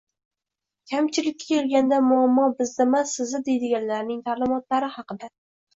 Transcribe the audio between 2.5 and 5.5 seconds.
bizdamas sizda deydiganlarning ta’limotlari haqida.